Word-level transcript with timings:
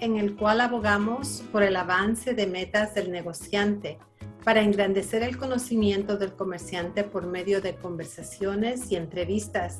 En 0.00 0.16
el 0.16 0.36
cual 0.36 0.60
abogamos 0.60 1.42
por 1.50 1.62
el 1.62 1.76
avance 1.76 2.34
de 2.34 2.46
metas 2.46 2.94
del 2.94 3.10
negociante 3.10 3.98
para 4.44 4.62
engrandecer 4.62 5.22
el 5.22 5.36
conocimiento 5.36 6.16
del 6.16 6.34
comerciante 6.34 7.04
por 7.04 7.26
medio 7.26 7.60
de 7.60 7.74
conversaciones 7.74 8.90
y 8.90 8.96
entrevistas, 8.96 9.78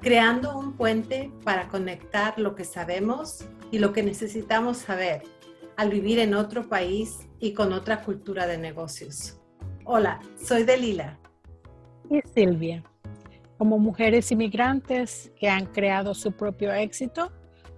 creando 0.00 0.56
un 0.56 0.76
puente 0.76 1.30
para 1.44 1.68
conectar 1.68 2.38
lo 2.38 2.54
que 2.54 2.64
sabemos 2.64 3.44
y 3.70 3.78
lo 3.78 3.92
que 3.92 4.02
necesitamos 4.02 4.78
saber 4.78 5.22
al 5.76 5.90
vivir 5.90 6.18
en 6.18 6.34
otro 6.34 6.68
país 6.68 7.28
y 7.38 7.52
con 7.52 7.72
otra 7.72 8.02
cultura 8.04 8.46
de 8.46 8.58
negocios. 8.58 9.40
Hola, 9.84 10.20
soy 10.42 10.64
Delila. 10.64 11.18
Y 12.08 12.20
Silvia. 12.34 12.84
Como 13.58 13.78
mujeres 13.78 14.30
inmigrantes 14.30 15.32
que 15.38 15.48
han 15.48 15.66
creado 15.66 16.14
su 16.14 16.32
propio 16.32 16.72
éxito, 16.72 17.32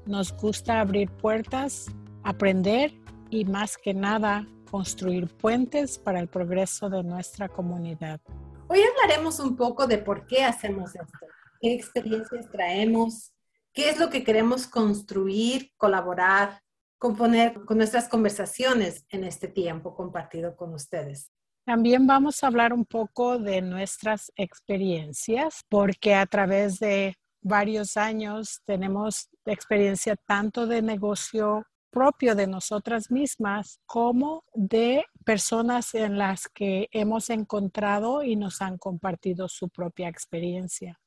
nos 0.06 0.32
gusta 0.36 0.80
abrir 0.80 1.10
puertas, 1.10 1.86
aprender 2.22 2.92
y 3.30 3.44
más 3.44 3.76
que 3.76 3.94
nada 3.94 4.46
construir 4.70 5.28
puentes 5.28 5.98
para 5.98 6.20
el 6.20 6.28
progreso 6.28 6.88
de 6.88 7.02
nuestra 7.02 7.48
comunidad. 7.48 8.20
Hoy 8.68 8.80
hablaremos 8.80 9.38
un 9.38 9.56
poco 9.56 9.86
de 9.86 9.98
por 9.98 10.26
qué 10.26 10.44
hacemos 10.44 10.94
esto, 10.94 11.26
qué 11.60 11.74
experiencias 11.74 12.50
traemos, 12.50 13.32
qué 13.72 13.90
es 13.90 13.98
lo 13.98 14.08
que 14.08 14.24
queremos 14.24 14.66
construir, 14.66 15.70
colaborar, 15.76 16.62
componer 16.98 17.64
con 17.64 17.76
nuestras 17.76 18.08
conversaciones 18.08 19.04
en 19.10 19.24
este 19.24 19.48
tiempo 19.48 19.94
compartido 19.94 20.56
con 20.56 20.72
ustedes. 20.72 21.30
También 21.64 22.06
vamos 22.06 22.42
a 22.42 22.48
hablar 22.48 22.72
un 22.72 22.84
poco 22.84 23.38
de 23.38 23.62
nuestras 23.62 24.32
experiencias, 24.36 25.64
porque 25.68 26.14
a 26.14 26.26
través 26.26 26.78
de 26.80 27.16
varios 27.42 27.96
años 27.96 28.62
tenemos 28.64 29.28
experiencia 29.44 30.16
tanto 30.16 30.66
de 30.66 30.80
negocio 30.80 31.66
propio 31.90 32.34
de 32.34 32.46
nosotras 32.46 33.10
mismas 33.10 33.80
como 33.84 34.44
de 34.54 35.04
personas 35.26 35.94
en 35.94 36.16
las 36.16 36.48
que 36.48 36.88
hemos 36.90 37.28
encontrado 37.28 38.22
y 38.22 38.34
nos 38.34 38.62
han 38.62 38.78
compartido 38.78 39.48
su 39.48 39.68
propia 39.68 40.08
experiencia. 40.08 40.98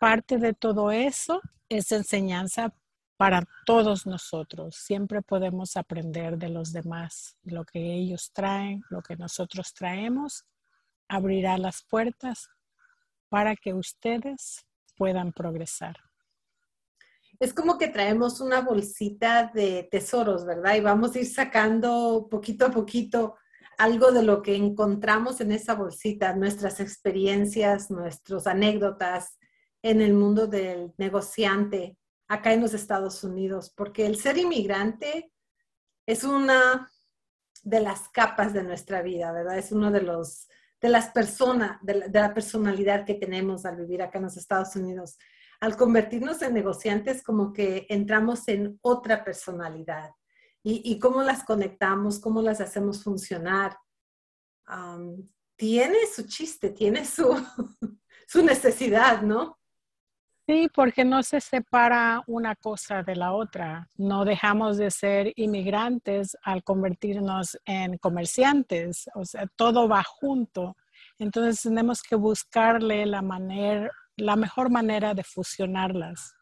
Parte 0.00 0.38
de 0.38 0.54
todo 0.54 0.90
eso 0.90 1.42
es 1.68 1.92
enseñanza 1.92 2.74
para 3.18 3.44
todos 3.66 4.06
nosotros. 4.06 4.76
Siempre 4.76 5.20
podemos 5.22 5.76
aprender 5.76 6.38
de 6.38 6.48
los 6.48 6.72
demás, 6.72 7.36
lo 7.44 7.64
que 7.64 7.94
ellos 7.94 8.32
traen, 8.32 8.82
lo 8.88 9.02
que 9.02 9.16
nosotros 9.16 9.74
traemos, 9.74 10.44
abrirá 11.06 11.58
las 11.58 11.82
puertas 11.82 12.48
para 13.28 13.54
que 13.54 13.74
ustedes 13.74 14.66
puedan 14.96 15.32
progresar 15.32 15.96
es 17.42 17.52
como 17.52 17.76
que 17.76 17.88
traemos 17.88 18.40
una 18.40 18.60
bolsita 18.60 19.50
de 19.52 19.88
tesoros, 19.90 20.46
¿verdad? 20.46 20.76
Y 20.76 20.80
vamos 20.80 21.16
a 21.16 21.18
ir 21.18 21.26
sacando 21.26 22.28
poquito 22.30 22.66
a 22.66 22.70
poquito 22.70 23.34
algo 23.78 24.12
de 24.12 24.22
lo 24.22 24.42
que 24.42 24.54
encontramos 24.54 25.40
en 25.40 25.50
esa 25.50 25.74
bolsita, 25.74 26.36
nuestras 26.36 26.78
experiencias, 26.78 27.90
nuestras 27.90 28.46
anécdotas 28.46 29.40
en 29.82 30.00
el 30.00 30.14
mundo 30.14 30.46
del 30.46 30.92
negociante 30.98 31.98
acá 32.28 32.52
en 32.52 32.60
los 32.60 32.74
Estados 32.74 33.24
Unidos, 33.24 33.72
porque 33.76 34.06
el 34.06 34.14
ser 34.16 34.38
inmigrante 34.38 35.32
es 36.06 36.22
una 36.22 36.92
de 37.64 37.80
las 37.80 38.08
capas 38.10 38.52
de 38.52 38.62
nuestra 38.62 39.02
vida, 39.02 39.32
¿verdad? 39.32 39.58
Es 39.58 39.72
uno 39.72 39.90
de 39.90 40.02
los 40.02 40.46
de 40.82 40.88
las 40.88 41.10
personas, 41.10 41.78
de 41.82 42.10
la, 42.12 42.34
personalidad 42.34 43.06
que 43.06 43.14
tenemos 43.14 43.64
al 43.64 43.76
vivir 43.76 44.02
acá 44.02 44.18
en 44.18 44.24
los 44.24 44.36
Estados 44.36 44.76
Unidos 44.76 45.16
al 45.60 45.76
convertirnos 45.76 46.42
en 46.42 46.54
negociantes, 46.54 47.22
como 47.22 47.52
que 47.52 47.86
entramos 47.88 48.48
en 48.48 48.80
otra 48.82 49.22
personalidad. 49.22 50.10
Y, 50.64 50.98
cómo 50.98 51.22
las 51.22 51.44
conectamos, 51.44 52.18
cómo 52.18 52.42
las 52.42 52.60
hacemos 52.60 53.04
funcionar. 53.04 53.78
tiene 55.56 55.98
su 56.12 56.26
chiste, 56.26 56.70
tiene 56.70 57.04
su, 57.04 57.24
su 58.26 58.44
necesidad, 58.44 59.22
¿no? 59.22 59.60
Sí, 60.46 60.68
porque 60.74 61.04
no 61.04 61.22
se 61.22 61.40
separa 61.40 62.22
una 62.26 62.56
cosa 62.56 63.02
de 63.04 63.14
la 63.14 63.32
otra. 63.32 63.88
No 63.96 64.24
dejamos 64.24 64.76
de 64.76 64.90
ser 64.90 65.32
inmigrantes 65.36 66.36
al 66.42 66.64
convertirnos 66.64 67.56
en 67.64 67.96
comerciantes. 67.98 69.08
O 69.14 69.24
sea, 69.24 69.46
todo 69.54 69.88
va 69.88 70.02
junto. 70.02 70.76
Entonces 71.18 71.62
tenemos 71.62 72.02
que 72.02 72.16
buscarle 72.16 73.06
la 73.06 73.22
manera, 73.22 73.88
la 74.16 74.34
mejor 74.34 74.68
manera 74.68 75.14
de 75.14 75.22
fusionarlas 75.22 76.34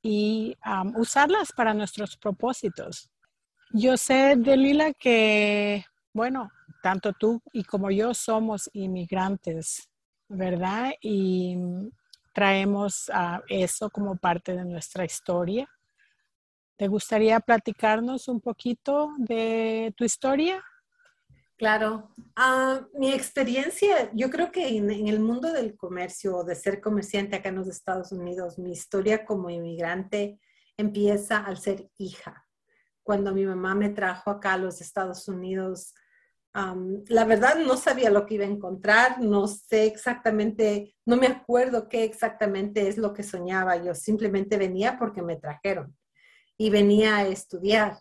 y 0.00 0.56
usarlas 0.94 1.50
para 1.52 1.74
nuestros 1.74 2.16
propósitos. 2.16 3.10
Yo 3.72 3.96
sé, 3.96 4.36
Delila, 4.36 4.92
que, 4.92 5.84
bueno, 6.12 6.52
tanto 6.82 7.12
tú 7.12 7.42
y 7.52 7.64
como 7.64 7.90
yo 7.90 8.14
somos 8.14 8.70
inmigrantes, 8.74 9.90
¿verdad? 10.28 10.92
Y 11.00 11.56
traemos 12.34 13.10
eso 13.48 13.88
como 13.88 14.16
parte 14.16 14.54
de 14.54 14.64
nuestra 14.64 15.04
historia. 15.04 15.68
¿Te 16.76 16.88
gustaría 16.88 17.38
platicarnos 17.40 18.26
un 18.28 18.40
poquito 18.40 19.12
de 19.18 19.94
tu 19.96 20.04
historia? 20.04 20.62
Claro, 21.56 22.10
ah, 22.34 22.80
mi 22.94 23.12
experiencia, 23.12 24.10
yo 24.12 24.28
creo 24.28 24.50
que 24.50 24.76
en, 24.76 24.90
el 24.90 25.20
mundo 25.20 25.52
del 25.52 25.76
comercio 25.76 26.42
de 26.42 26.56
ser 26.56 26.80
comerciante 26.80 27.36
acá 27.36 27.50
en 27.50 27.54
los 27.54 27.68
Estados 27.68 28.10
Unidos, 28.10 28.58
mi 28.58 28.72
historia 28.72 29.24
como 29.24 29.50
inmigrante 29.50 30.40
empieza 30.76 31.38
al 31.38 31.56
ser 31.58 31.88
hija. 31.96 32.44
Cuando 33.04 33.32
mi 33.32 33.46
mamá 33.46 33.76
me 33.76 33.90
trajo 33.90 34.30
acá 34.30 34.54
a 34.54 34.58
los 34.58 34.80
Estados 34.80 35.28
Unidos, 35.28 35.94
la 36.54 37.24
verdad 37.24 37.56
no 37.56 37.76
sabía 37.76 38.10
lo 38.10 38.26
que 38.26 38.34
iba 38.34 38.44
a 38.44 38.48
encontrar, 38.48 39.20
no 39.20 39.48
sé 39.48 39.86
exactamente, 39.86 40.94
no 41.04 41.16
me 41.16 41.26
acuerdo 41.26 41.88
qué 41.88 42.04
exactamente 42.04 42.86
es 42.86 42.96
lo 42.96 43.12
que 43.12 43.24
soñaba. 43.24 43.76
Yo 43.82 43.94
simplemente 43.94 44.56
venía 44.56 44.96
porque 44.96 45.20
me 45.20 45.36
trajeron 45.36 45.96
y 46.56 46.70
venía 46.70 47.16
a 47.16 47.26
estudiar 47.26 47.98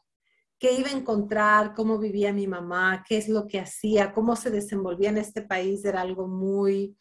qué 0.60 0.74
iba 0.74 0.90
a 0.90 0.98
encontrar, 0.98 1.74
cómo 1.74 1.98
vivía 1.98 2.32
mi 2.32 2.48
mamá, 2.48 3.04
qué 3.08 3.18
es 3.18 3.28
lo 3.28 3.48
que 3.48 3.60
hacía, 3.60 4.14
cómo 4.14 4.36
se 4.36 4.52
desenvolvía 4.52 5.10
en 5.10 5.18
este 5.18 5.42
país, 5.42 5.84
era 5.84 6.02
algo 6.02 6.28
muy 6.28 6.96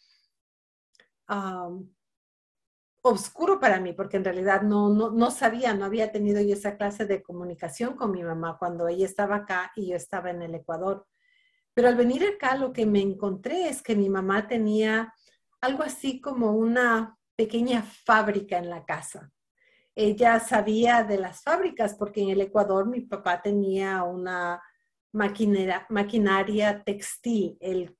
oscuro 3.03 3.61
para 3.61 3.81
mí, 3.81 3.93
porque 3.93 4.17
en 4.17 4.25
realidad 4.25 4.63
no, 4.63 4.89
no, 4.89 5.31
sabía, 5.31 5.75
no 5.75 5.85
había 5.85 6.13
tenido 6.13 6.41
yo 6.41 6.55
esa 6.55 6.77
clase 6.77 7.07
de 7.07 7.23
comunicación 7.23 7.95
con 7.95 8.11
mi 8.11 8.23
mamá 8.23 8.57
cuando 8.59 8.89
ella 8.89 9.07
estaba 9.07 9.37
acá 9.37 9.73
y 9.77 9.91
yo 9.91 9.97
estaba 9.97 10.31
en 10.31 10.43
el 10.43 10.55
Ecuador. 10.55 11.07
Pero 11.75 11.89
al 11.89 11.97
venir 11.97 12.25
acá 12.25 12.57
lo 12.57 12.73
que 12.73 12.87
me 12.87 13.01
encontré 13.01 13.69
es 13.69 13.83
que 13.83 13.97
mi 13.97 14.09
mamá 14.09 14.47
tenía 14.47 15.15
algo 15.61 15.83
así 15.83 16.21
como 16.21 16.53
una 16.53 17.19
pequeña 17.37 17.83
fábrica 17.83 18.59
en 18.59 18.69
la 18.69 18.85
casa 18.85 19.33
ella 19.95 20.41
sabía 20.41 21.05
de 21.05 21.19
las 21.19 21.43
fábricas, 21.43 21.95
porque 21.95 22.23
en 22.23 22.31
el 22.31 22.41
Ecuador 22.41 22.87
mi 22.87 23.01
papá 23.01 23.43
tenía 23.43 24.03
una 24.05 24.63
maquinaria 25.13 26.83
textil. 26.85 27.59
Él 27.61 27.97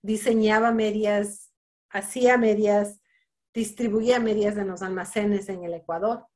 diseñaba 0.00 0.72
medias, 0.72 1.52
hacía 1.90 2.38
medias, 2.38 3.00
distribuía 3.52 4.20
medias 4.20 4.56
en 4.56 4.68
los 4.68 4.82
almacenes 4.82 5.48
en 5.48 5.64
el 5.64 5.74
Ecuador. 5.74 6.26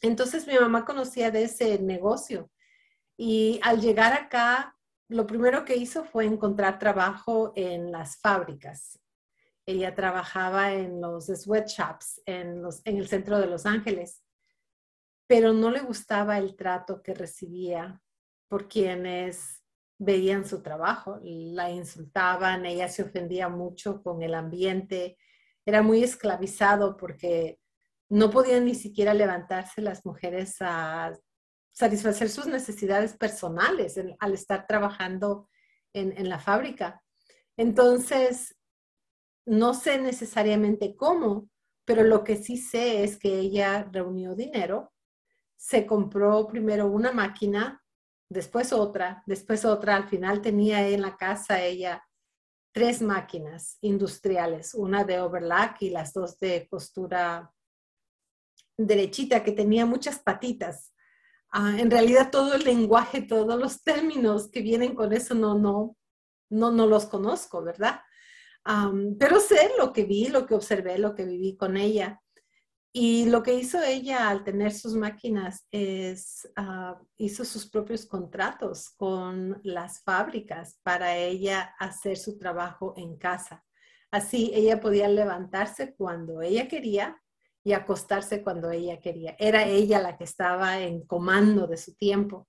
Entonces 0.00 0.46
mi 0.46 0.54
mamá 0.54 0.84
conocía 0.84 1.30
de 1.30 1.44
ese 1.44 1.78
negocio 1.80 2.50
y 3.16 3.58
al 3.62 3.80
llegar 3.80 4.12
acá, 4.12 4.76
lo 5.14 5.28
primero 5.28 5.64
que 5.64 5.76
hizo 5.76 6.04
fue 6.04 6.24
encontrar 6.24 6.80
trabajo 6.80 7.52
en 7.54 7.92
las 7.92 8.16
fábricas. 8.16 8.98
Ella 9.64 9.94
trabajaba 9.94 10.72
en 10.72 11.00
los 11.00 11.26
sweatshops 11.26 12.20
en, 12.26 12.64
el 12.84 13.06
centro 13.06 13.38
de 13.38 13.46
Los 13.46 13.64
Ángeles, 13.64 14.24
pero 15.28 15.52
no 15.52 15.70
le 15.70 15.82
gustaba 15.82 16.36
el 16.38 16.56
trato 16.56 17.00
que 17.00 17.14
recibía 17.14 18.02
por 18.48 18.66
quienes 18.66 19.62
veían 19.98 20.44
su 20.44 20.62
trabajo, 20.62 21.20
la 21.22 21.70
insultaban, 21.70 22.66
ella 22.66 22.88
se 22.88 23.04
ofendía 23.04 23.48
mucho 23.48 24.02
con 24.02 24.20
el 24.20 24.34
ambiente, 24.34 25.16
era 25.64 25.80
muy 25.80 26.02
esclavizado 26.02 26.96
porque 26.96 27.60
no 28.08 28.30
podían 28.30 28.64
ni 28.64 28.74
siquiera 28.74 29.14
levantarse 29.14 29.80
las 29.80 30.04
mujeres 30.04 30.56
a 30.58 31.12
satisfacer 31.74 32.30
sus 32.30 32.46
necesidades 32.46 33.14
personales 33.14 34.00
al 34.18 34.32
estar 34.32 34.66
trabajando 34.66 35.50
en, 35.92 36.16
en 36.16 36.30
la 36.30 36.38
fábrica. 36.38 37.02
Entonces, 37.58 38.56
no 39.44 39.74
sé 39.74 39.98
necesariamente 39.98 40.96
cómo, 40.96 41.50
pero 41.84 42.02
lo 42.02 42.24
que 42.24 42.36
sí 42.36 42.56
sé 42.56 43.04
es 43.04 43.18
que 43.18 43.38
ella 43.38 43.84
reunió 43.92 44.34
dinero, 44.34 44.92
se 45.56 45.86
compró 45.86 46.46
primero 46.46 46.86
una 46.86 47.12
máquina, 47.12 47.82
después 48.30 48.72
otra, 48.72 49.22
después 49.26 49.64
otra, 49.64 49.96
al 49.96 50.08
final 50.08 50.40
tenía 50.40 50.88
en 50.88 51.02
la 51.02 51.16
casa 51.16 51.62
ella 51.62 52.02
tres 52.72 53.02
máquinas 53.02 53.78
industriales, 53.82 54.74
una 54.74 55.04
de 55.04 55.20
overlock 55.20 55.76
y 55.80 55.90
las 55.90 56.12
dos 56.12 56.38
de 56.38 56.66
costura 56.68 57.52
derechita, 58.76 59.44
que 59.44 59.52
tenía 59.52 59.86
muchas 59.86 60.18
patitas. 60.18 60.93
Ah, 61.56 61.76
en 61.78 61.88
realidad 61.88 62.32
todo 62.32 62.54
el 62.54 62.64
lenguaje, 62.64 63.22
todos 63.22 63.56
los 63.60 63.84
términos 63.84 64.50
que 64.50 64.60
vienen 64.60 64.92
con 64.96 65.12
eso 65.12 65.36
no, 65.36 65.56
no, 65.56 65.96
no, 66.50 66.72
no 66.72 66.86
los 66.88 67.06
conozco, 67.06 67.62
¿verdad? 67.62 68.00
pero 69.20 69.38
sé 69.40 69.70
lo 69.78 69.92
que 69.92 70.04
vi, 70.04 70.28
lo 70.28 70.46
que 70.46 70.54
observé, 70.54 70.98
lo 70.98 71.14
que 71.14 71.24
viví 71.24 71.56
con 71.56 71.76
ella. 71.76 72.20
Y 72.92 73.26
lo 73.26 73.42
que 73.42 73.54
hizo 73.54 73.80
ella 73.82 74.28
al 74.30 74.42
tener 74.42 74.72
sus 74.72 74.94
máquinas 74.94 75.66
es, 75.70 76.50
ah, 76.56 76.98
hizo 77.18 77.44
sus 77.44 77.70
propios 77.70 78.06
contratos 78.06 78.90
con 78.96 79.60
las 79.62 80.02
fábricas 80.02 80.80
para 80.82 81.16
ella 81.16 81.74
hacer 81.78 82.16
su 82.16 82.36
trabajo 82.36 82.94
en 82.96 83.16
casa. 83.16 83.64
Así 84.10 84.50
ella 84.54 84.80
podía 84.80 85.08
levantarse 85.08 85.94
cuando 85.94 86.42
ella 86.42 86.66
quería 86.66 87.20
y 87.64 87.72
acostarse 87.72 88.42
cuando 88.42 88.70
ella 88.70 89.00
quería. 89.00 89.34
Era 89.38 89.64
ella 89.64 90.00
la 90.00 90.16
que 90.18 90.24
estaba 90.24 90.80
en 90.80 91.04
comando 91.06 91.66
de 91.66 91.78
su 91.78 91.94
tiempo. 91.94 92.46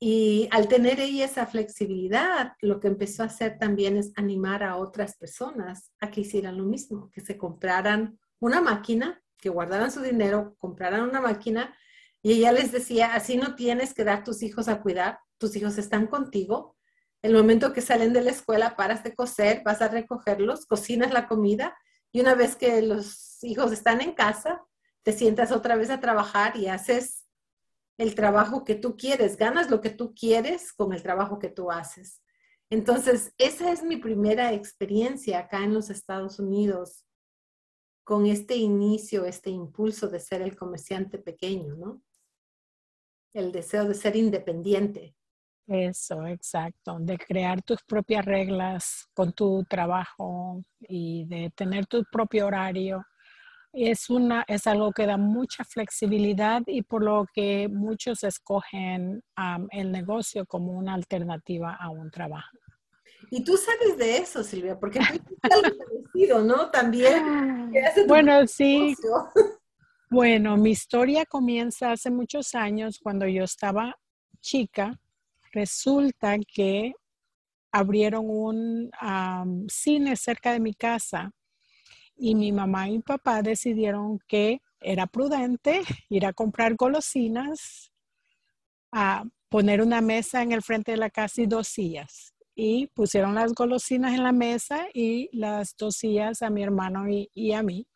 Y 0.00 0.48
al 0.50 0.66
tener 0.66 0.98
ella 0.98 1.26
esa 1.26 1.46
flexibilidad, 1.46 2.54
lo 2.60 2.80
que 2.80 2.88
empezó 2.88 3.22
a 3.22 3.26
hacer 3.26 3.58
también 3.58 3.96
es 3.96 4.12
animar 4.16 4.64
a 4.64 4.76
otras 4.76 5.16
personas 5.16 5.92
a 6.00 6.10
que 6.10 6.22
hicieran 6.22 6.58
lo 6.58 6.64
mismo, 6.64 7.10
que 7.12 7.20
se 7.20 7.38
compraran 7.38 8.18
una 8.40 8.60
máquina 8.60 9.22
que 9.38 9.48
guardaran 9.48 9.92
su 9.92 10.00
dinero, 10.00 10.56
compraran 10.58 11.02
una 11.02 11.20
máquina 11.20 11.74
y 12.22 12.32
ella 12.32 12.52
les 12.52 12.72
decía, 12.72 13.14
así 13.14 13.36
no 13.36 13.54
tienes 13.54 13.94
que 13.94 14.04
dar 14.04 14.24
tus 14.24 14.42
hijos 14.42 14.68
a 14.68 14.82
cuidar, 14.82 15.20
tus 15.38 15.54
hijos 15.56 15.78
están 15.78 16.06
contigo. 16.06 16.76
El 17.22 17.34
momento 17.34 17.72
que 17.72 17.80
salen 17.80 18.12
de 18.12 18.22
la 18.22 18.30
escuela, 18.30 18.76
paras 18.76 19.04
de 19.04 19.14
coser, 19.14 19.62
vas 19.64 19.80
a 19.80 19.88
recogerlos, 19.88 20.66
cocinas 20.66 21.12
la 21.12 21.28
comida 21.28 21.76
y 22.12 22.20
una 22.20 22.34
vez 22.34 22.56
que 22.56 22.82
los 22.82 23.42
hijos 23.42 23.72
están 23.72 24.00
en 24.00 24.12
casa, 24.12 24.64
te 25.02 25.12
sientas 25.12 25.52
otra 25.52 25.76
vez 25.76 25.90
a 25.90 26.00
trabajar 26.00 26.56
y 26.56 26.66
haces 26.66 27.26
el 27.98 28.14
trabajo 28.14 28.64
que 28.64 28.74
tú 28.74 28.96
quieres, 28.96 29.36
ganas 29.36 29.70
lo 29.70 29.80
que 29.80 29.90
tú 29.90 30.14
quieres 30.14 30.72
con 30.72 30.92
el 30.92 31.02
trabajo 31.02 31.38
que 31.38 31.48
tú 31.48 31.70
haces. 31.70 32.22
Entonces, 32.70 33.34
esa 33.36 33.72
es 33.72 33.82
mi 33.82 33.96
primera 33.96 34.52
experiencia 34.52 35.40
acá 35.40 35.64
en 35.64 35.74
los 35.74 35.90
Estados 35.90 36.38
Unidos 36.38 37.04
con 38.04 38.26
este 38.26 38.56
inicio, 38.56 39.24
este 39.24 39.50
impulso 39.50 40.08
de 40.08 40.20
ser 40.20 40.42
el 40.42 40.56
comerciante 40.56 41.18
pequeño, 41.18 41.76
¿no? 41.76 42.02
El 43.32 43.52
deseo 43.52 43.84
de 43.84 43.94
ser 43.94 44.16
independiente. 44.16 45.14
Eso, 45.70 46.26
exacto, 46.26 46.98
de 46.98 47.16
crear 47.16 47.62
tus 47.62 47.80
propias 47.84 48.24
reglas 48.24 49.06
con 49.14 49.32
tu 49.32 49.64
trabajo 49.70 50.64
y 50.80 51.24
de 51.26 51.52
tener 51.54 51.86
tu 51.86 52.02
propio 52.10 52.48
horario. 52.48 53.06
Es, 53.72 54.10
una, 54.10 54.44
es 54.48 54.66
algo 54.66 54.90
que 54.90 55.06
da 55.06 55.16
mucha 55.16 55.62
flexibilidad 55.62 56.62
y 56.66 56.82
por 56.82 57.04
lo 57.04 57.24
que 57.32 57.68
muchos 57.68 58.24
escogen 58.24 59.22
el 59.70 59.92
negocio 59.92 60.44
como 60.44 60.72
una 60.72 60.94
alternativa 60.94 61.76
a 61.78 61.88
un 61.90 62.10
trabajo. 62.10 62.58
Y 63.30 63.44
tú 63.44 63.56
sabes 63.56 63.96
de 63.96 64.16
eso, 64.16 64.42
Silvia, 64.42 64.76
porque 64.76 64.98
tú 64.98 65.36
algo 65.42 65.78
parecido, 65.78 66.42
¿no? 66.42 66.68
También. 66.70 67.72
Bueno, 68.08 68.44
sí. 68.48 68.96
Bueno, 70.10 70.56
mi 70.56 70.70
historia 70.70 71.24
comienza 71.26 71.92
hace 71.92 72.10
muchos 72.10 72.56
años 72.56 72.98
cuando 73.00 73.28
yo 73.28 73.44
estaba 73.44 73.94
chica. 74.40 74.98
Resulta 75.52 76.38
que 76.38 76.92
abrieron 77.72 78.26
un 78.28 78.90
cine 79.68 80.16
cerca 80.16 80.52
de 80.52 80.60
mi 80.60 80.74
casa 80.74 81.30
y 82.16 82.34
mi 82.34 82.52
mamá 82.52 82.88
y 82.88 82.92
mi 82.92 83.02
papá 83.02 83.42
decidieron 83.42 84.18
que 84.26 84.60
era 84.80 85.06
prudente 85.06 85.82
ir 86.08 86.26
a 86.26 86.32
comprar 86.32 86.74
golosinas, 86.74 87.92
a 88.92 89.24
poner 89.48 89.82
una 89.82 90.00
mesa 90.00 90.42
en 90.42 90.52
el 90.52 90.62
frente 90.62 90.92
de 90.92 90.98
la 90.98 91.10
casa 91.10 91.42
y 91.42 91.46
dos 91.46 91.68
sillas 91.68 92.34
y 92.62 92.88
pusieron 92.88 93.34
las 93.34 93.54
golosinas 93.54 94.12
en 94.12 94.22
la 94.22 94.32
mesa 94.32 94.86
y 94.92 95.30
las 95.32 95.74
dos 95.78 95.96
sillas 95.96 96.42
a 96.42 96.50
mi 96.50 96.62
hermano 96.62 97.06
y, 97.08 97.52
a 97.52 97.62
mí. 97.62 97.86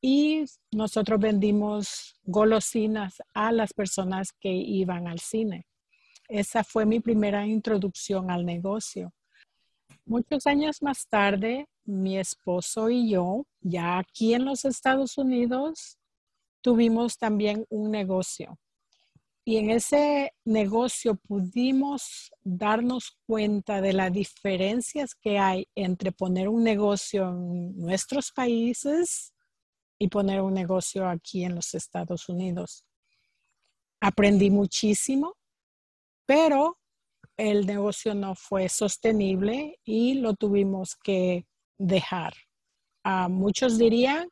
Y 0.00 0.44
nosotros 0.70 1.18
vendimos 1.18 2.14
golosinas 2.22 3.20
a 3.34 3.50
las 3.50 3.72
personas 3.72 4.32
que 4.32 4.52
iban 4.52 5.08
al 5.08 5.18
cine. 5.18 5.66
Esa 6.30 6.62
fue 6.62 6.86
mi 6.86 7.00
primera 7.00 7.44
introducción 7.44 8.30
al 8.30 8.46
negocio. 8.46 9.12
Muchos 10.06 10.46
años 10.46 10.80
más 10.80 11.08
tarde, 11.08 11.66
mi 11.84 12.18
esposo 12.18 12.88
y 12.88 13.10
yo, 13.10 13.46
ya 13.60 13.98
aquí 13.98 14.34
en 14.34 14.44
los 14.44 14.64
Estados 14.64 15.18
Unidos, 15.18 15.98
tuvimos 16.60 17.18
también 17.18 17.66
un 17.68 17.90
negocio. 17.90 18.56
Y 19.44 19.56
en 19.56 19.70
ese 19.70 20.32
negocio 20.44 21.16
pudimos 21.16 22.30
darnos 22.42 23.18
cuenta 23.26 23.80
de 23.80 23.92
las 23.92 24.12
diferencias 24.12 25.16
que 25.16 25.36
hay 25.36 25.66
entre 25.74 26.12
poner 26.12 26.48
un 26.48 26.62
negocio 26.62 27.28
en 27.28 27.76
nuestros 27.76 28.30
países 28.30 29.34
y 29.98 30.06
poner 30.06 30.42
un 30.42 30.54
negocio 30.54 31.08
aquí 31.08 31.42
en 31.42 31.56
los 31.56 31.74
Estados 31.74 32.28
Unidos. 32.28 32.84
Aprendí 34.00 34.48
muchísimo, 34.48 35.34
pero 36.26 36.78
el 37.36 37.66
negocio 37.66 38.14
no 38.14 38.34
fue 38.34 38.68
sostenible 38.68 39.78
y 39.84 40.14
lo 40.14 40.34
tuvimos 40.34 40.96
que 40.96 41.46
dejar. 41.78 42.34
Muchos 43.28 43.78
dirían 43.78 44.28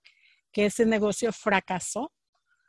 que 0.52 0.66
ese 0.66 0.84
negocio 0.84 1.32
fracasó 1.32 2.12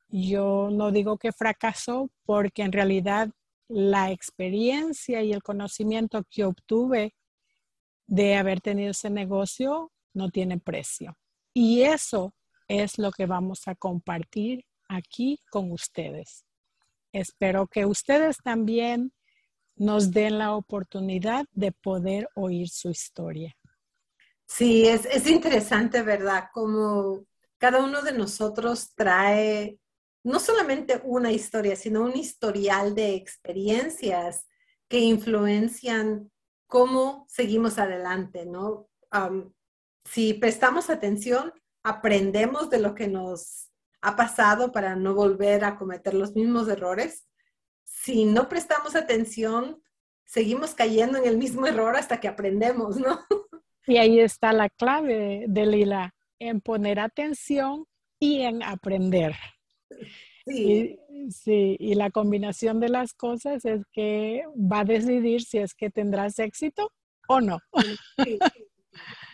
yo 0.10 0.69
no 0.71 0.92
digo 0.92 1.18
que 1.18 1.31
fracasó 1.31 2.09
porque 2.26 2.64
en 2.64 2.71
realidad 2.71 3.30
la 3.68 4.11
experiencia 4.11 5.21
y 5.21 5.33
el 5.33 5.44
conocimiento 5.44 6.23
que 6.30 6.45
obtuve 6.45 7.16
de 8.07 8.35
haber 8.35 8.59
tenido 8.59 8.92
ese 8.92 9.11
negocio 9.11 9.92
no 10.14 10.30
tiene 10.30 10.59
precio. 10.59 11.16
Y 11.54 11.83
eso 11.83 12.33
es 12.68 12.97
lo 12.97 13.11
que 13.11 13.28
vamos 13.28 13.68
a 13.68 13.76
compartir 13.76 14.66
aquí 14.88 15.40
con 15.52 15.71
ustedes. 15.71 16.44
Espero 17.11 17.68
que 17.68 17.85
ustedes 17.85 18.37
también 18.37 19.13
nos 19.75 20.11
den 20.11 20.37
la 20.37 20.56
oportunidad 20.56 21.45
de 21.51 21.71
poder 21.71 22.30
oír 22.35 22.69
su 22.69 22.89
historia. 22.89 23.56
Sí, 24.45 24.87
es, 24.87 25.06
es 25.06 25.28
interesante, 25.28 26.01
¿verdad? 26.01 26.45
Como 26.54 27.25
cada 27.57 27.83
uno 27.83 28.01
de 28.01 28.13
nosotros 28.13 28.94
trae 28.95 29.80
no 30.23 30.39
solamente 30.39 31.01
una 31.04 31.31
historia, 31.31 31.75
sino 31.75 32.04
un 32.04 32.18
historial 32.18 32.94
de 32.95 33.16
experiencias 33.16 34.47
que 34.87 34.99
influencian 34.99 36.31
cómo 36.68 37.25
seguimos 37.30 37.78
adelante, 37.80 38.45
¿no? 38.45 38.87
si 40.06 40.35
prestamos 40.35 40.89
atención, 40.89 41.51
aprendemos 41.83 42.69
de 42.69 42.80
lo 42.80 42.94
que 42.94 43.07
nos 43.07 43.69
ha 44.01 44.15
pasado 44.15 44.71
para 44.71 44.95
no 44.95 45.13
volver 45.13 45.63
a 45.63 45.77
cometer 45.77 46.13
los 46.13 46.35
mismos 46.35 46.68
errores. 46.68 47.25
Si 47.83 48.25
no 48.25 48.47
prestamos 48.47 48.95
atención, 48.95 49.81
seguimos 50.25 50.73
cayendo 50.73 51.18
en 51.18 51.25
el 51.25 51.37
mismo 51.37 51.65
error 51.65 51.95
hasta 51.95 52.19
que 52.19 52.27
aprendemos, 52.27 52.97
¿no? 52.97 53.19
Y 53.87 53.97
ahí 53.97 54.19
está 54.19 54.53
la 54.53 54.69
clave 54.69 55.45
de 55.47 55.65
Lila, 55.65 56.13
en 56.37 56.61
poner 56.61 56.99
atención 56.99 57.87
y 58.19 58.41
en 58.41 58.61
aprender. 58.61 59.33
Sí. 60.45 60.99
Y, 61.09 61.31
sí, 61.31 61.75
y 61.79 61.95
la 61.95 62.11
combinación 62.11 62.79
de 62.79 62.89
las 62.89 63.13
cosas 63.13 63.65
es 63.65 63.81
que 63.91 64.44
va 64.56 64.81
a 64.81 64.85
decidir 64.85 65.41
si 65.41 65.57
es 65.57 65.73
que 65.73 65.89
tendrás 65.89 66.37
éxito 66.37 66.91
o 67.27 67.41
no. 67.41 67.59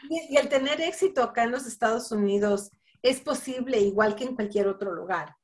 Y, 0.10 0.38
el 0.38 0.48
tener 0.48 0.79
éxito 0.79 1.24
acá 1.24 1.43
en 1.43 1.51
los 1.51 1.65
Estados 1.65 2.12
Unidos 2.12 2.72
es 3.07 3.21
posible 3.21 3.79
igual 3.79 4.15
que 4.15 4.25
en 4.25 4.35
cualquier 4.35 4.67
otro 4.67 4.93
lugar. 4.93 5.35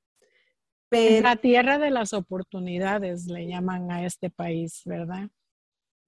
Pero, 0.89 1.23
la 1.23 1.37
tierra 1.37 1.77
de 1.77 1.89
las 1.89 2.13
oportunidades 2.13 3.27
le 3.27 3.47
llaman 3.47 3.91
a 3.91 4.05
este 4.05 4.29
país, 4.29 4.81
¿verdad? 4.85 5.29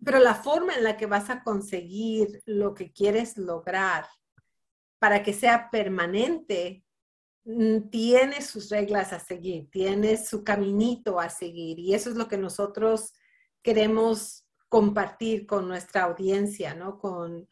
Pero 0.03 0.19
la 0.19 0.36
forma 0.36 0.74
en 0.75 0.83
la 0.83 0.98
que 0.98 1.05
vas 1.05 1.29
a 1.29 1.41
conseguir 1.43 2.41
lo 2.45 2.74
que 2.74 2.91
quieres 2.91 3.38
lograr 3.38 4.05
para 5.00 5.24
que 5.24 5.31
sea 5.31 5.69
permanente 5.69 6.83
Mm, 7.45 7.89
tiene 7.89 8.41
sus 8.41 8.69
reglas 8.69 9.12
a 9.12 9.19
seguir, 9.19 9.69
tiene 9.69 10.15
su 10.17 10.45
caminito 10.45 11.19
a 11.19 11.29
seguir 11.29 11.77
y 11.77 11.93
eso 11.93 12.10
es 12.10 12.15
lo 12.15 12.29
que 12.29 12.38
nosotros 12.38 13.13
queremos 13.62 14.45
compartir 14.69 15.45
con 15.45 15.67
nuestra 15.67 16.03
audiencia, 16.03 16.74
¿no? 16.74 16.98
Con 17.00 17.50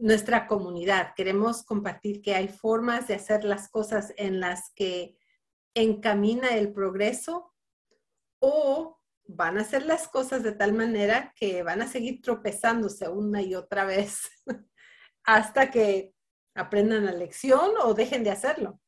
nuestra 0.00 0.46
comunidad. 0.46 1.14
Queremos 1.14 1.62
compartir 1.62 2.22
que 2.22 2.34
hay 2.34 2.48
formas 2.48 3.06
de 3.06 3.14
hacer 3.14 3.44
las 3.44 3.68
cosas 3.68 4.12
en 4.16 4.40
las 4.40 4.72
que 4.74 5.16
encamina 5.74 6.48
el 6.56 6.72
progreso 6.72 7.54
o 8.40 8.98
van 9.24 9.58
a 9.58 9.60
hacer 9.60 9.84
las 9.84 10.08
cosas 10.08 10.42
de 10.42 10.52
tal 10.52 10.72
manera 10.72 11.32
que 11.36 11.62
van 11.62 11.82
a 11.82 11.86
seguir 11.86 12.20
tropezándose 12.22 13.08
una 13.08 13.42
y 13.42 13.54
otra 13.54 13.84
vez 13.84 14.22
hasta 15.24 15.70
que 15.70 16.14
aprendan 16.54 17.04
la 17.04 17.12
lección 17.12 17.72
o 17.82 17.94
dejen 17.94 18.24
de 18.24 18.30
hacerlo. 18.30 18.80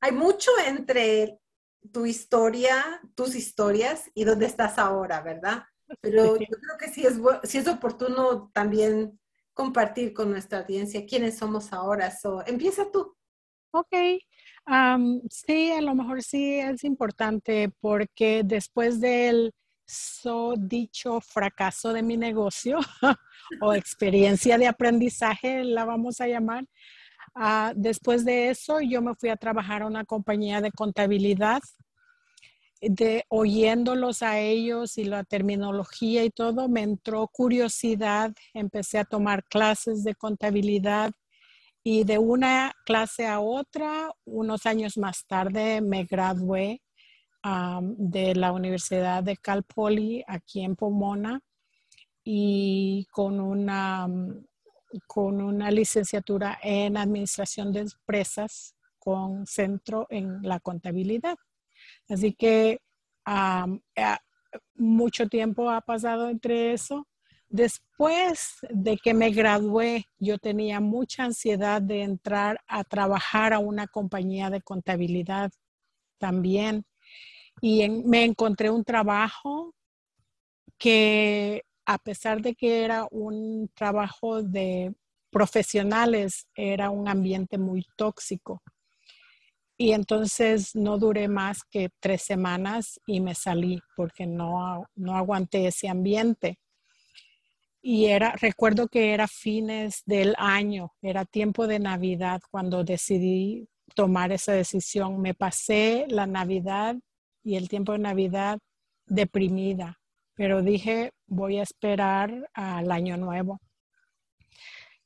hay 0.00 0.12
mucho 0.12 0.50
entre 0.66 1.40
tu 1.90 2.06
historia, 2.06 3.00
tus 3.16 3.34
historias 3.34 4.08
y 4.14 4.22
dónde 4.24 4.46
estás 4.46 4.78
ahora, 4.78 5.20
¿verdad? 5.20 5.64
Pero 6.00 6.36
yo 6.36 6.46
creo 6.46 6.78
que 6.78 6.88
sí 6.88 7.04
es, 7.04 7.14
sí 7.42 7.58
es 7.58 7.66
oportuno 7.66 8.50
también 8.54 9.18
compartir 9.54 10.12
con 10.12 10.30
nuestra 10.30 10.60
audiencia 10.60 11.06
quiénes 11.06 11.38
somos 11.38 11.72
ahora. 11.72 12.10
So, 12.10 12.44
empieza 12.46 12.90
tú. 12.90 13.16
Ok, 13.72 13.94
sí, 15.30 15.72
a 15.72 15.80
lo 15.80 15.94
mejor 15.94 16.22
sí 16.22 16.58
es 16.58 16.84
importante 16.84 17.70
porque 17.80 18.42
después 18.44 19.00
del 19.00 19.52
so 19.86 20.54
dicho 20.56 21.20
fracaso 21.20 21.92
de 21.92 22.02
mi 22.02 22.16
negocio 22.16 22.78
o 23.60 23.74
experiencia 23.74 24.58
de 24.58 24.68
aprendizaje, 24.68 25.64
la 25.64 25.84
vamos 25.84 26.20
a 26.20 26.26
llamar, 26.26 26.64
ah, 27.34 27.72
después 27.74 28.24
de 28.24 28.50
eso 28.50 28.80
yo 28.80 29.02
me 29.02 29.14
fui 29.14 29.30
a 29.30 29.36
trabajar 29.36 29.82
a 29.82 29.86
una 29.86 30.04
compañía 30.04 30.60
de 30.60 30.70
contabilidad 30.70 31.60
de 32.82 33.24
oyéndolos 33.28 34.22
a 34.22 34.40
ellos 34.40 34.98
y 34.98 35.04
la 35.04 35.22
terminología 35.22 36.24
y 36.24 36.30
todo, 36.30 36.68
me 36.68 36.82
entró 36.82 37.28
curiosidad, 37.28 38.34
empecé 38.54 38.98
a 38.98 39.04
tomar 39.04 39.44
clases 39.44 40.02
de 40.02 40.16
contabilidad 40.16 41.12
y 41.84 42.04
de 42.04 42.18
una 42.18 42.74
clase 42.84 43.26
a 43.26 43.40
otra, 43.40 44.10
unos 44.24 44.66
años 44.66 44.98
más 44.98 45.24
tarde 45.26 45.80
me 45.80 46.04
gradué 46.04 46.82
de 47.96 48.34
la 48.34 48.52
Universidad 48.52 49.22
de 49.22 49.36
Cal 49.36 49.64
Poly 49.64 50.24
aquí 50.26 50.62
en 50.62 50.76
Pomona 50.76 51.40
y 52.24 53.06
con 53.12 53.40
una, 53.40 54.08
con 55.06 55.40
una 55.40 55.70
licenciatura 55.70 56.58
en 56.62 56.96
Administración 56.96 57.72
de 57.72 57.80
Empresas 57.80 58.74
con 58.98 59.46
centro 59.46 60.06
en 60.10 60.40
la 60.42 60.60
contabilidad. 60.60 61.36
Así 62.12 62.34
que 62.34 62.78
mucho 64.74 65.28
tiempo 65.28 65.70
ha 65.70 65.80
pasado 65.80 66.28
entre 66.28 66.72
eso. 66.72 67.06
Después 67.48 68.58
de 68.70 68.96
que 68.96 69.14
me 69.14 69.30
gradué, 69.30 70.06
yo 70.18 70.38
tenía 70.38 70.80
mucha 70.80 71.24
ansiedad 71.24 71.80
de 71.80 72.02
entrar 72.02 72.60
a 72.66 72.84
trabajar 72.84 73.52
a 73.52 73.58
una 73.58 73.86
compañía 73.86 74.50
de 74.50 74.60
contabilidad 74.60 75.52
también. 76.18 76.84
Y 77.60 77.88
me 77.88 78.24
encontré 78.24 78.70
un 78.70 78.84
trabajo 78.84 79.74
que 80.78 81.62
a 81.86 81.98
pesar 81.98 82.42
de 82.42 82.54
que 82.54 82.84
era 82.84 83.06
un 83.10 83.70
trabajo 83.74 84.42
de 84.42 84.94
profesionales, 85.30 86.46
era 86.54 86.90
un 86.90 87.08
ambiente 87.08 87.56
muy 87.56 87.86
tóxico. 87.96 88.62
Y 89.82 89.94
entonces 89.94 90.76
no 90.76 90.96
duré 90.96 91.26
más 91.26 91.64
que 91.64 91.90
tres 91.98 92.22
semanas 92.22 93.00
y 93.04 93.18
me 93.18 93.34
salí 93.34 93.80
porque 93.96 94.28
no, 94.28 94.86
no 94.94 95.16
aguanté 95.16 95.66
ese 95.66 95.88
ambiente. 95.88 96.60
Y 97.82 98.04
era, 98.04 98.30
recuerdo 98.40 98.86
que 98.86 99.12
era 99.12 99.26
fines 99.26 100.04
del 100.06 100.36
año, 100.38 100.92
era 101.02 101.24
tiempo 101.24 101.66
de 101.66 101.80
Navidad 101.80 102.40
cuando 102.52 102.84
decidí 102.84 103.66
tomar 103.96 104.30
esa 104.30 104.52
decisión. 104.52 105.20
Me 105.20 105.34
pasé 105.34 106.06
la 106.08 106.28
Navidad 106.28 106.94
y 107.42 107.56
el 107.56 107.68
tiempo 107.68 107.90
de 107.90 107.98
Navidad 107.98 108.60
deprimida, 109.06 109.98
pero 110.34 110.62
dije, 110.62 111.10
voy 111.26 111.58
a 111.58 111.64
esperar 111.64 112.48
al 112.54 112.92
año 112.92 113.16
nuevo. 113.16 113.58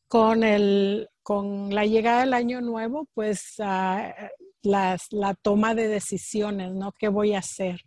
Con, 0.07 0.45
el, 0.45 1.09
con 1.23 1.75
la 1.75 1.87
llegada 1.87 2.21
del 2.21 2.35
año 2.35 2.61
nuevo, 2.61 3.09
pues 3.15 3.59
ah, 4.75 4.97
la 5.11 5.35
toma 5.35 5.75
de 5.75 5.89
decisiones, 5.89 6.73
¿no? 6.75 6.93
¿Qué 6.93 7.09
voy 7.09 7.35
a 7.35 7.39
hacer? 7.41 7.81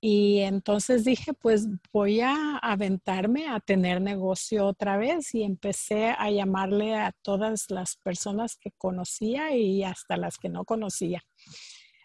Y 0.00 0.40
entonces 0.40 1.04
dije, 1.04 1.32
pues 1.32 1.66
voy 1.92 2.20
a 2.20 2.58
aventarme 2.58 3.48
a 3.48 3.60
tener 3.60 4.00
negocio 4.00 4.66
otra 4.66 4.98
vez 4.98 5.34
y 5.34 5.42
empecé 5.42 6.10
a 6.10 6.30
llamarle 6.30 6.94
a 6.94 7.12
todas 7.22 7.70
las 7.70 7.96
personas 7.96 8.56
que 8.56 8.70
conocía 8.78 9.56
y 9.56 9.82
hasta 9.82 10.16
las 10.16 10.36
que 10.36 10.48
no 10.48 10.64
conocía. 10.64 11.22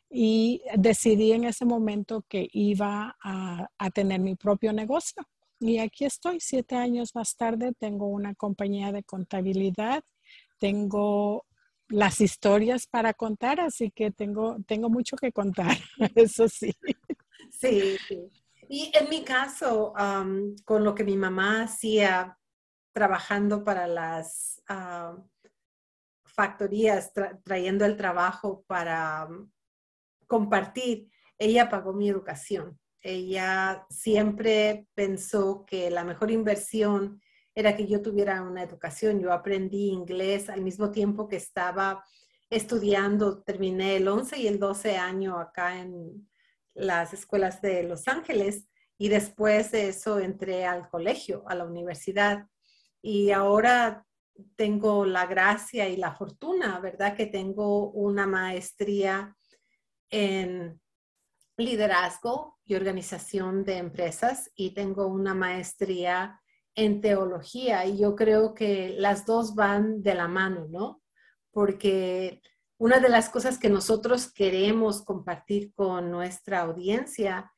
Y 0.10 0.62
decidí 0.78 1.32
en 1.34 1.44
ese 1.44 1.66
momento 1.66 2.26
que 2.28 2.48
iba 2.54 3.18
a 3.22 3.90
tener 3.94 4.20
mi 4.20 4.36
propio 4.36 4.74
negocio. 4.74 5.24
Y 5.60 5.78
aquí 5.78 6.06
estoy, 6.06 6.40
siete 6.40 6.76
años 6.76 7.14
más 7.14 7.36
tarde, 7.36 7.74
tengo 7.78 8.08
una 8.08 8.34
compañía 8.34 8.92
de 8.92 9.04
contabilidad, 9.04 10.04
tengo 10.60 11.46
las 11.92 12.22
historias 12.22 12.88
para 12.88 13.14
contar, 13.14 13.60
así 13.60 13.92
que 13.92 14.12
tengo, 14.12 14.58
tengo 14.66 14.90
mucho 14.90 15.16
que 15.18 15.32
contar, 15.32 15.78
eso 16.16 16.48
sí. 16.48 16.74
Sí, 17.52 17.98
Y 18.70 18.92
en 18.94 19.10
mi 19.10 19.24
caso, 19.24 19.94
con 20.66 20.84
lo 20.84 20.96
que 20.96 21.04
mi 21.04 21.18
mamá 21.18 21.64
hacía 21.64 22.38
trabajando 22.94 23.64
para 23.64 23.88
las 23.88 24.62
factorías, 26.26 27.12
trayendo 27.44 27.86
el 27.86 27.98
trabajo 27.98 28.64
para 28.68 29.28
compartir, 30.28 31.10
ella 31.38 31.70
pagó 31.70 31.94
mi 31.94 32.10
educación. 32.10 32.80
Ella 33.02 33.86
siempre 33.90 34.88
pensó 34.94 35.66
que 35.66 35.90
la 35.90 36.04
mejor 36.04 36.32
inversión 36.32 37.20
era 37.56 37.76
que 37.76 37.88
yo 37.88 38.02
tuviera 38.02 38.42
una 38.42 38.64
educación. 38.64 39.20
Yo 39.20 39.32
aprendí 39.32 39.90
inglés 39.90 40.50
al 40.50 40.62
mismo 40.62 40.92
tiempo 40.92 41.28
que 41.28 41.38
estaba 41.38 42.04
estudiando, 42.50 43.42
terminé 43.44 43.98
el 43.98 44.08
11 44.08 44.40
y 44.40 44.48
el 44.48 44.60
12 44.60 44.98
año 44.98 45.40
acá 45.40 45.80
en 45.80 46.30
las 46.74 47.14
escuelas 47.14 47.62
de 47.62 47.84
Los 47.84 48.08
Ángeles 48.08 48.68
y 48.98 49.10
después 49.10 49.72
de 49.72 49.90
eso 49.90 50.20
entré 50.20 50.66
al 50.66 50.90
colegio, 50.90 51.44
a 51.48 51.56
la 51.56 51.66
universidad. 51.66 52.48
Y 53.02 53.32
ahora 53.32 54.06
tengo 54.56 55.06
la 55.06 55.26
gracia 55.26 55.88
y 55.90 55.98
la 55.98 56.14
fortuna, 56.14 56.80
¿verdad? 56.80 57.16
Que 57.16 57.26
tengo 57.26 57.90
una 57.92 58.28
maestría 58.28 59.36
en 60.10 60.80
liderazgo 61.58 62.60
y 62.66 62.76
organización 62.76 63.64
de 63.64 63.78
empresas 63.78 64.52
y 64.56 64.74
tengo 64.74 65.08
una 65.08 65.34
maestría 65.34 66.41
en 66.76 67.02
teología 67.02 67.86
y 67.86 68.00
yo 68.00 68.16
creo 68.16 68.54
que 68.54 68.96
las 68.98 69.26
dos 69.26 69.56
van 69.56 70.02
de 70.04 70.16
la 70.16 70.28
mano, 70.28 70.68
¿no? 70.70 71.02
Porque 71.52 72.42
una 72.78 73.00
de 73.00 73.10
las 73.10 73.30
cosas 73.30 73.58
que 73.58 73.70
nosotros 73.70 74.32
queremos 74.32 75.04
compartir 75.04 75.74
con 75.74 76.10
nuestra 76.10 76.62
audiencia 76.62 77.52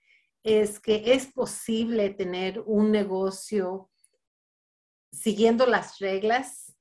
es 0.43 0.79
que 0.79 1.13
es 1.13 1.27
posible 1.27 2.09
tener 2.09 2.61
un 2.65 2.91
negocio 2.91 3.89
siguiendo 5.11 5.65
las 5.65 5.99
reglas 5.99 6.75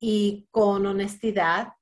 y 0.00 0.48
con 0.50 0.86
honestidad 0.86 1.74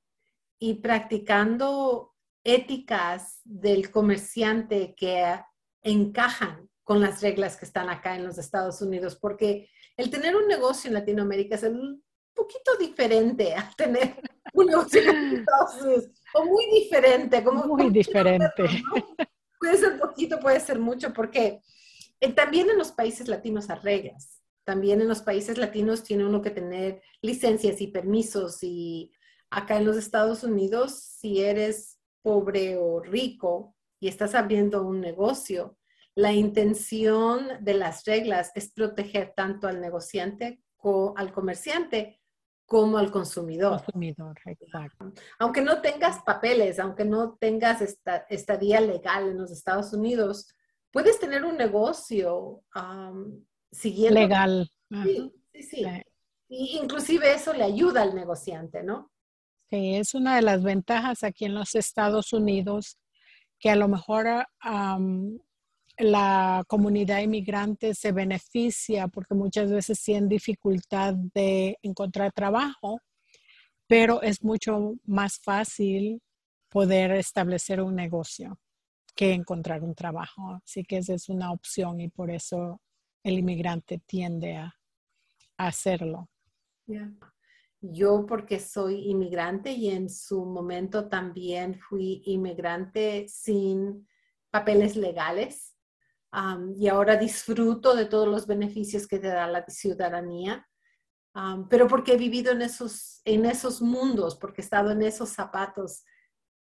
y 0.59 0.75
practicando 0.75 2.13
éticas 2.43 3.39
del 3.43 3.91
comerciante 3.91 4.95
que 4.95 5.39
encajan 5.81 6.69
con 6.85 7.01
las 7.01 7.21
reglas 7.21 7.57
que 7.57 7.65
están 7.65 7.89
acá 7.89 8.15
en 8.15 8.23
los 8.23 8.37
Estados 8.37 8.79
Unidos, 8.79 9.15
porque 9.15 9.69
el 9.97 10.09
tener 10.11 10.35
un 10.35 10.47
negocio 10.47 10.87
en 10.87 10.93
Latinoamérica 10.93 11.55
es 11.55 11.63
un 11.63 12.01
poquito 12.33 12.77
diferente 12.79 13.55
a 13.55 13.71
tener 13.75 14.21
un 14.53 14.67
negocio 14.67 15.01
en 15.01 15.37
Estados 15.37 15.81
Unidos, 15.81 16.05
o 16.35 16.45
muy 16.45 16.65
diferente. 16.71 17.43
Como, 17.43 17.65
muy 17.65 17.89
diferente. 17.89 18.63
Puede 19.59 19.77
ser 19.77 19.99
poquito, 19.99 20.39
puede 20.39 20.59
ser 20.59 20.77
mucho, 20.77 21.11
porque 21.11 21.59
eh, 22.19 22.33
también 22.33 22.69
en 22.69 22.77
los 22.77 22.91
países 22.91 23.27
latinos 23.27 23.69
hay 23.71 23.79
reglas. 23.79 24.43
También 24.63 25.01
en 25.01 25.07
los 25.07 25.21
países 25.21 25.57
latinos 25.57 26.03
tiene 26.03 26.23
uno 26.23 26.41
que 26.43 26.51
tener 26.51 27.01
licencias 27.21 27.81
y 27.81 27.87
permisos 27.87 28.59
y 28.61 29.11
acá 29.49 29.77
en 29.77 29.85
los 29.85 29.97
Estados 29.97 30.43
Unidos, 30.43 30.99
si 31.19 31.41
eres 31.41 31.99
pobre 32.21 32.77
o 32.77 32.99
rico 32.99 33.75
y 33.99 34.07
estás 34.07 34.35
abriendo 34.35 34.83
un 34.83 35.01
negocio, 35.01 35.77
la 36.15 36.31
intención 36.31 37.47
de 37.59 37.73
las 37.73 38.05
reglas 38.05 38.51
es 38.55 38.71
proteger 38.71 39.33
tanto 39.35 39.67
al 39.67 39.81
negociante 39.81 40.61
como 40.77 41.13
al 41.17 41.33
comerciante 41.33 42.21
como 42.65 42.97
al 42.97 43.11
consumidor. 43.11 43.83
Consumidor, 43.83 44.35
exacto. 44.45 45.13
Aunque 45.37 45.61
no 45.61 45.81
tengas 45.81 46.23
papeles, 46.23 46.79
aunque 46.79 47.05
no 47.05 47.35
tengas 47.35 47.81
esta, 47.81 48.25
estadía 48.29 48.81
legal 48.81 49.29
en 49.29 49.37
los 49.37 49.51
Estados 49.51 49.93
Unidos, 49.93 50.47
puedes 50.91 51.19
tener 51.19 51.45
un 51.45 51.57
negocio 51.57 52.63
siguiendo. 53.71 54.19
Legal. 54.19 54.71
Sí, 55.03 55.31
sí, 55.53 55.63
sí. 55.63 55.85
Y 56.47 56.79
inclusive 56.81 57.33
eso 57.33 57.53
le 57.53 57.63
ayuda 57.63 58.01
al 58.01 58.15
negociante, 58.15 58.83
¿no? 58.83 59.11
Sí, 59.69 59.95
es 59.95 60.15
una 60.15 60.35
de 60.35 60.41
las 60.41 60.63
ventajas 60.63 61.23
aquí 61.23 61.45
en 61.45 61.55
los 61.55 61.75
Estados 61.75 62.33
Unidos 62.33 62.97
que 63.59 63.69
a 63.69 63.75
lo 63.75 63.87
mejor 63.87 64.47
la 65.97 66.63
comunidad 66.67 67.21
inmigrante 67.21 67.93
se 67.93 68.11
beneficia 68.11 69.07
porque 69.07 69.33
muchas 69.33 69.71
veces 69.71 70.01
tienen 70.03 70.27
dificultad 70.27 71.13
de 71.33 71.77
encontrar 71.81 72.31
trabajo, 72.31 72.99
pero 73.87 74.21
es 74.21 74.43
mucho 74.43 74.95
más 75.05 75.39
fácil 75.39 76.21
poder 76.69 77.11
establecer 77.11 77.81
un 77.81 77.95
negocio 77.95 78.59
que 79.15 79.33
encontrar 79.33 79.83
un 79.83 79.95
trabajo. 79.95 80.59
Así 80.63 80.83
que 80.83 80.97
esa 80.97 81.13
es 81.13 81.29
una 81.29 81.51
opción 81.51 82.01
y 82.01 82.09
por 82.09 82.29
eso 82.29 82.81
el 83.23 83.39
inmigrante 83.39 83.99
tiende 84.05 84.57
a, 84.57 84.75
hacerlo. 85.57 86.29
Yo 87.79 88.25
porque 88.25 88.59
soy 88.59 89.09
inmigrante 89.09 89.71
y 89.71 89.89
en 89.89 90.09
su 90.09 90.45
momento 90.45 91.07
también 91.07 91.79
fui 91.79 92.21
inmigrante 92.25 93.25
sin 93.29 94.05
papeles 94.51 94.97
legales 94.97 95.74
y 96.77 96.87
ahora 96.87 97.15
disfruto 97.15 97.95
de 97.95 98.05
todos 98.05 98.27
los 98.27 98.47
beneficios 98.47 99.07
que 99.07 99.19
te 99.19 99.27
da 99.27 99.47
la 99.47 99.65
ciudadanía. 99.67 100.67
pero 101.69 101.87
porque 101.87 102.13
he 102.13 102.17
vivido 102.17 102.51
en 102.51 102.61
esos, 102.61 103.21
en 103.25 103.45
esos 103.45 103.81
mundos, 103.81 104.35
porque 104.35 104.61
he 104.61 104.63
estado 104.63 104.91
en 104.91 105.01
esos 105.01 105.29
zapatos, 105.29 106.03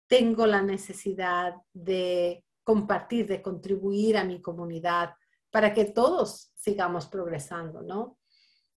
tengo 0.09 0.47
la 0.47 0.63
necesidad 0.63 1.55
de 1.73 2.45
compartir, 2.65 3.27
de 3.27 3.43
contribuir 3.43 4.17
a 4.17 4.25
mi 4.25 4.41
comunidad 4.41 5.15
para 5.51 5.73
que 5.73 5.85
todos 5.85 6.51
sigamos 6.57 7.07
progresando, 7.07 7.83
¿no? 7.83 8.19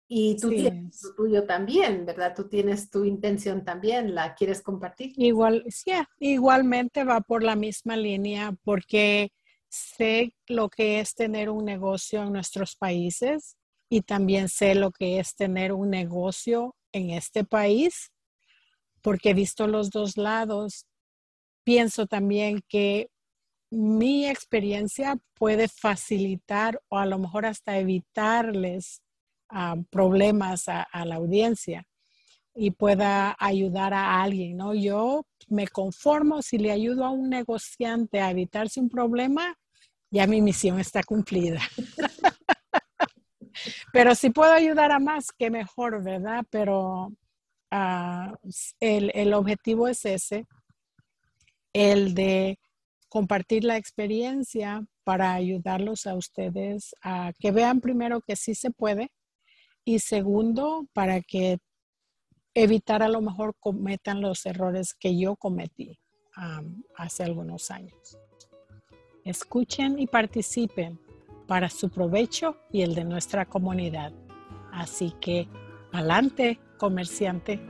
Y 0.07 0.37
tú 0.37 0.51
tienes 0.51 1.03
lo 1.03 1.15
tuyo 1.15 1.47
también, 1.47 2.05
¿verdad? 2.05 2.35
Tú 2.35 2.49
tienes 2.49 2.91
tu 2.91 3.05
intención 3.05 3.65
también, 3.65 4.15
¿la 4.15 4.35
quieres 4.35 4.61
compartir? 4.61 5.13
Igual, 5.17 5.65
sí, 5.69 5.93
igualmente 6.19 7.05
va 7.05 7.21
por 7.21 7.43
la 7.43 7.57
misma 7.57 7.97
línea 7.97 8.55
porque 8.65 9.33
sé 9.75 10.35
lo 10.47 10.69
que 10.69 11.01
es 11.01 11.15
tener 11.15 11.51
un 11.51 11.65
negocio 11.65 12.23
en 12.23 12.33
nuestros 12.33 12.77
países 12.77 13.57
y 13.91 14.03
también 14.03 14.49
sé 14.49 14.75
lo 14.75 14.91
que 14.91 15.19
es 15.19 15.35
tener 15.35 15.73
un 15.73 15.91
negocio 15.91 16.75
en 16.93 17.11
este 17.11 17.45
país 17.45 18.13
porque 19.05 19.31
he 19.31 19.35
visto 19.35 19.67
los 19.67 19.91
dos 19.91 20.17
lados. 20.17 20.87
Pienso 21.63 22.07
también 22.07 22.63
que 22.69 23.11
mi 23.71 24.27
experiencia 24.27 25.19
puede 25.35 25.69
facilitar 25.69 26.81
o 26.89 26.99
a 26.99 27.07
lo 27.07 27.19
mejor 27.19 27.45
hasta 27.45 27.79
evitarles 27.79 29.03
ah, 29.51 29.77
problemas 29.91 30.69
a, 30.69 30.87
la 31.05 31.17
audiencia 31.17 31.87
y 32.55 32.71
pueda 32.71 33.37
ayudar 33.39 33.93
a 33.93 34.23
alguien, 34.23 34.57
¿no? 34.57 34.75
Yo 34.75 35.27
me 35.49 35.67
conformo 35.69 36.41
si 36.41 36.57
le 36.57 36.71
ayudo 36.71 37.05
a 37.05 37.11
un 37.11 37.29
negociante 37.29 38.21
a 38.21 38.31
evitarse 38.31 38.81
un 38.81 38.89
problema, 38.89 39.59
ya 40.15 40.29
mi 40.29 40.41
misión 40.41 40.79
está 40.79 41.03
cumplida. 41.03 41.61
Pero 43.93 44.15
si 44.15 44.31
puedo 44.31 44.53
ayudar 44.53 44.93
a 44.93 45.01
más, 45.01 45.33
qué 45.37 45.51
mejor, 45.51 46.05
¿verdad? 46.05 46.45
Pero 46.51 47.13
ah, 47.73 48.33
el, 48.79 49.11
el 49.13 49.35
objetivo 49.35 49.89
es 49.89 50.05
ese, 50.05 50.47
el 51.73 52.15
de 52.15 52.61
compartir 53.09 53.65
la 53.65 53.77
experiencia 53.77 54.87
para 55.03 55.35
ayudarlos 55.35 56.07
a 56.07 56.15
ustedes 56.15 56.95
a 57.03 57.33
que 57.41 57.51
vean 57.51 57.81
primero 57.81 58.21
que 58.21 58.37
sí 58.37 58.55
se 58.55 58.71
puede 58.71 59.11
y 59.85 59.99
segundo 59.99 60.87
para 60.93 61.23
que 61.23 61.59
evitar 62.55 63.03
a 63.03 63.09
lo 63.09 63.21
mejor 63.21 63.57
cometan 63.59 64.21
los 64.21 64.47
errores 64.47 64.95
que 64.95 65.19
yo 65.19 65.35
cometí 65.35 65.99
hace 66.97 67.25
algunos 67.25 67.73
años. 67.73 68.17
Escuchen 69.25 69.99
y 69.99 70.07
participen 70.07 70.99
para 71.47 71.71
su 71.71 71.89
provecho 71.89 72.57
y 72.71 72.83
el 72.83 72.95
de 72.95 73.05
nuestra 73.05 73.47
comunidad. 73.47 74.13
Así 74.71 75.15
que, 75.21 75.49
adelante, 75.93 76.61
comerciante. 76.79 77.61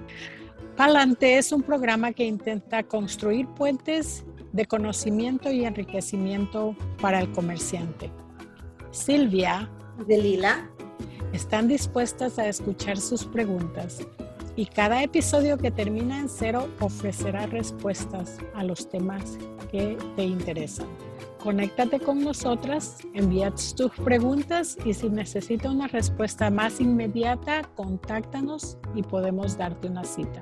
Palante 0.76 1.38
es 1.38 1.52
un 1.52 1.62
programa 1.62 2.12
que 2.12 2.24
intenta 2.24 2.82
construir 2.82 3.46
puentes 3.48 4.24
de 4.52 4.66
conocimiento 4.66 5.52
y 5.52 5.64
enriquecimiento 5.64 6.74
para 7.00 7.20
el 7.20 7.30
comerciante. 7.30 8.10
Silvia. 8.90 9.70
De 10.08 10.18
Lila. 10.18 10.68
Están 11.32 11.68
dispuestas 11.68 12.40
a 12.40 12.48
escuchar 12.48 12.98
sus 12.98 13.24
preguntas 13.24 14.00
y 14.56 14.66
cada 14.66 15.04
episodio 15.04 15.56
que 15.56 15.70
termina 15.70 16.18
en 16.18 16.28
cero 16.28 16.68
ofrecerá 16.80 17.46
respuestas 17.46 18.38
a 18.54 18.64
los 18.64 18.88
temas 18.88 19.38
que 19.70 19.96
te 20.16 20.24
interesan. 20.24 20.88
Conéctate 21.44 22.00
con 22.00 22.24
nosotras, 22.24 23.00
envía 23.12 23.52
tus 23.76 23.92
preguntas 24.02 24.78
y 24.82 24.94
si 24.94 25.10
necesita 25.10 25.70
una 25.70 25.88
respuesta 25.88 26.48
más 26.48 26.80
inmediata, 26.80 27.68
contáctanos 27.74 28.78
y 28.94 29.02
podemos 29.02 29.58
darte 29.58 29.88
una 29.88 30.04
cita. 30.04 30.40